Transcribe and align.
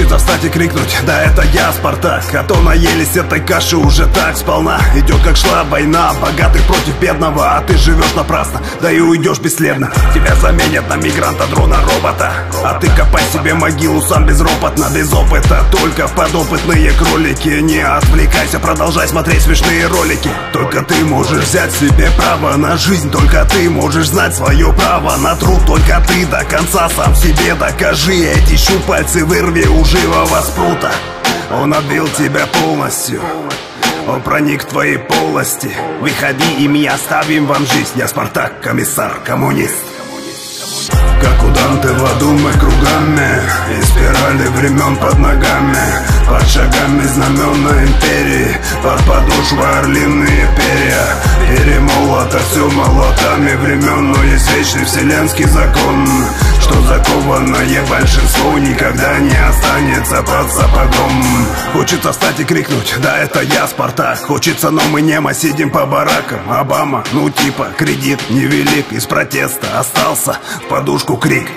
Хочется 0.00 0.16
встать 0.16 0.44
и 0.44 0.48
крикнуть, 0.48 0.96
да 1.04 1.24
это 1.24 1.42
я, 1.52 1.70
Спартак! 1.72 2.24
А 2.32 2.42
то 2.42 2.58
наелись 2.62 3.16
этой 3.16 3.38
каши 3.38 3.76
уже 3.76 4.06
так 4.06 4.34
сполна. 4.34 4.80
Идет 4.96 5.22
как 5.22 5.36
шла 5.36 5.62
война, 5.64 6.14
богатых 6.22 6.62
против 6.62 6.98
бедного 6.98 7.56
А 7.56 7.60
ты 7.60 7.76
живешь 7.76 8.14
напрасно, 8.16 8.62
да 8.80 8.90
и 8.90 8.98
уйдешь 8.98 9.40
бесследно. 9.40 9.92
Тебя 10.14 10.34
заменят 10.36 10.88
на 10.88 10.96
мигранта, 10.96 11.46
дрона, 11.48 11.76
робота. 11.82 12.32
А 12.64 12.78
ты 12.80 12.88
копай 12.96 13.22
себе 13.30 13.52
могилу 13.52 14.00
сам 14.00 14.24
безропотно, 14.24 14.86
без 14.94 15.12
опыта. 15.12 15.62
Только 15.70 16.08
подопытные 16.08 16.92
кролики 16.92 17.60
Не 17.60 17.80
отвлекайся, 17.80 18.58
продолжай 18.58 19.06
смотреть 19.06 19.42
смешные 19.42 19.86
ролики. 19.86 20.30
Только 20.54 20.82
ты 20.82 21.04
можешь 21.04 21.44
взять 21.44 21.72
себе 21.72 22.08
право 22.16 22.56
на 22.56 22.78
жизнь 22.78 23.10
Только 23.10 23.44
ты 23.44 23.68
можешь 23.68 24.08
знать 24.08 24.34
свое 24.34 24.72
право 24.72 25.18
на 25.18 25.36
труд. 25.36 25.60
Только 25.66 26.02
ты 26.08 26.24
до 26.24 26.42
конца 26.44 26.88
сам 26.88 27.14
себе 27.14 27.54
докажи 27.54 28.14
Эти 28.14 28.56
щупальцы 28.56 29.26
вырви 29.26 29.66
у 29.66 29.84
живого 29.90 30.40
спрута 30.42 30.92
Он 31.52 31.74
отбил 31.74 32.06
тебя 32.08 32.46
полностью. 32.46 33.20
Он 34.06 34.20
проник 34.22 34.62
в 34.62 34.66
твои 34.66 34.96
полости. 34.96 35.70
Выходи, 36.00 36.54
и 36.58 36.68
мы 36.68 36.86
оставим 36.86 37.46
вам 37.46 37.66
жизнь. 37.66 37.92
Я 37.96 38.06
Спартак, 38.06 38.60
комиссар, 38.62 39.20
коммунист. 39.24 39.74
Как 41.20 41.44
у 41.44 41.48
Данте 41.52 41.88
в 41.88 42.04
аду 42.04 42.30
мы 42.30 42.50
кругами 42.52 43.42
И 43.76 43.82
спирали 43.82 44.48
времен 44.56 44.96
под 44.96 45.18
ногами. 45.18 45.76
Под 46.26 46.48
шагами 46.48 47.02
знамена 47.02 47.84
империи 47.84 48.56
Под 48.82 48.98
подошвой 49.04 49.78
орлиные 49.80 50.48
перья. 50.56 51.04
Перемолото 51.48 52.38
все 52.50 52.70
молотами 52.70 53.54
времен 53.56 54.12
Но 54.12 54.24
есть 54.24 54.50
вечный 54.52 54.84
вселенский 54.84 55.44
закон 55.44 56.08
Что 56.70 56.80
закованное 56.82 57.84
большинство 57.86 58.56
Никогда 58.58 59.18
не 59.18 59.34
останется 59.34 60.22
под 60.22 60.50
сапогом. 60.52 61.46
Хочется 61.72 62.12
встать 62.12 62.38
и 62.38 62.44
крикнуть 62.44 62.94
Да 63.02 63.18
это 63.18 63.40
я, 63.42 63.66
Спартак! 63.66 64.18
Хочется, 64.18 64.70
но 64.70 64.80
мы 64.90 65.00
немо 65.00 65.34
сидим 65.34 65.70
по 65.70 65.84
баракам. 65.84 66.40
Обама, 66.48 67.02
ну 67.12 67.28
типа, 67.28 67.70
кредит 67.76 68.20
невелик 68.30 68.92
Из 68.92 69.04
протеста 69.04 69.80
остался 69.80 70.38
в 70.64 70.68
подушку 70.68 71.16
крик 71.16 71.48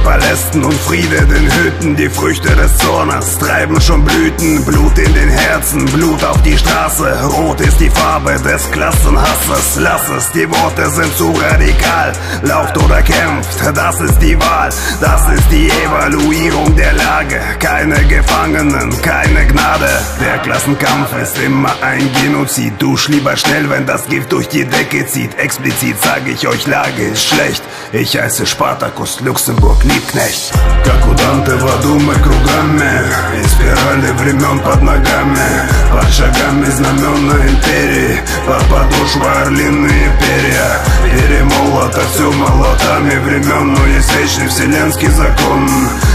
den 0.00 0.04
Palästen 0.04 0.64
und 0.64 0.74
Friede 0.74 1.26
den 1.26 1.50
Hütten. 1.52 1.96
Die 1.96 2.08
Früchte 2.08 2.54
des 2.56 2.76
Zornes 2.78 3.38
treiben 3.38 3.80
schon 3.80 4.04
Blüten, 4.04 4.64
Blut 4.64 4.98
in 4.98 5.12
den 5.14 5.28
Herzen, 5.28 5.84
Blut 5.86 6.22
auf 6.24 6.40
die 6.42 6.56
Straße. 6.56 7.22
Rot 7.24 7.60
ist 7.60 7.80
die 7.80 7.90
Farbe 7.90 8.32
des 8.32 8.70
Klassenhasses. 8.70 9.76
Lass 9.78 10.08
es, 10.10 10.30
die 10.32 10.48
Worte 10.50 10.88
sind 10.90 11.16
zu 11.16 11.32
radikal. 11.32 12.12
Lauft 12.42 12.76
oder 12.78 13.02
kämpft, 13.02 13.76
das 13.76 14.00
ist 14.00 14.18
die 14.20 14.38
Wahl. 14.38 14.70
Das 15.00 15.22
ist 15.32 15.50
die 15.50 15.70
Evaluierung 15.70 16.74
der 16.76 16.92
Lage. 16.92 17.40
Keine 17.58 18.04
Gefangenen, 18.06 18.90
keine 19.02 19.46
Gnade. 19.46 19.88
Der 20.20 20.38
Klassenkampf 20.38 21.16
ist 21.22 21.38
immer 21.38 21.72
ein 21.82 22.08
Genozid. 22.22 22.74
Dusch 22.78 23.08
lieber 23.08 23.36
schnell, 23.36 23.68
wenn 23.70 23.86
das 23.86 24.06
Gift 24.06 24.32
durch 24.32 24.48
die 24.48 24.64
Decke 24.64 25.06
zieht. 25.06 25.38
Explizit 25.38 26.00
sage 26.02 26.30
ich 26.32 26.46
euch, 26.46 26.66
Lage 26.66 27.02
ist 27.02 27.24
schlecht. 27.24 27.62
Ich 27.92 28.16
heiße 28.16 28.46
Spartacus 28.46 29.20
Luxemburg. 29.20 29.84
Липкнесть 29.94 30.52
Как 30.84 31.06
у 31.08 31.14
Данте 31.14 31.52
в 31.56 31.66
аду 31.66 31.98
мы 31.98 32.14
кругами 32.14 33.02
И 33.38 33.46
спирали 33.48 34.10
времен 34.18 34.60
под 34.60 34.82
ногами. 34.82 35.68
Под 35.92 36.12
шагами 36.12 36.66
знамена 36.66 37.48
империи 37.48 38.20
Под 38.46 38.62
подошвой 38.68 39.42
орлиные 39.42 40.10
перья. 40.20 40.80
Перемолото 41.12 42.00
все 42.12 42.30
молотами 42.30 43.18
времен 43.18 43.74
Но 43.74 43.86
есть 43.86 44.14
вечный 44.16 44.48
вселенский 44.48 45.08
закон 45.08 45.68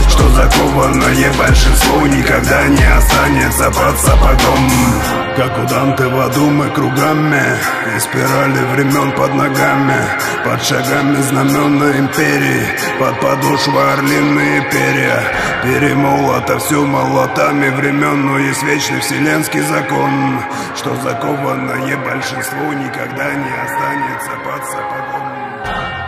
Что 0.09 0.29
закованное 0.29 1.33
большинство 1.37 2.07
Никогда 2.07 2.67
не 2.67 2.85
останется 2.85 3.71
под 3.71 3.99
сапогом 3.99 4.69
как 5.35 5.57
у 5.59 5.67
Данте 5.67 6.05
в 6.05 6.19
аду 6.19 6.49
мы 6.49 6.69
кругами 6.69 7.43
И 7.95 7.99
спирали 7.99 8.59
времен 8.73 9.11
под 9.13 9.33
ногами 9.33 9.99
Под 10.43 10.63
шагами 10.63 11.21
знамена 11.21 11.97
империи 11.99 12.65
Под 12.99 13.19
подошвой 13.19 13.93
орлиные 13.93 14.61
перья. 14.71 15.23
Перемолото 15.63 16.57
все 16.59 16.85
молотами 16.85 17.69
времен 17.69 18.25
Но 18.25 18.39
есть 18.39 18.63
вечный 18.63 18.99
вселенский 18.99 19.61
закон 19.61 20.41
Что 20.75 20.95
закованное 20.95 21.97
большинство 21.97 22.73
Никогда 22.73 23.33
не 23.33 23.51
останется 23.63 24.31
под 24.43 24.65
сапогом 24.65 26.04